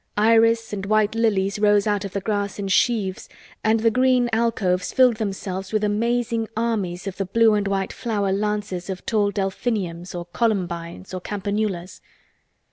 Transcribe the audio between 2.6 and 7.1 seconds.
sheaves, and the green alcoves filled themselves with amazing armies